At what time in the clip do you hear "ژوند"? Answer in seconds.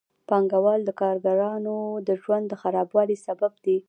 2.21-2.45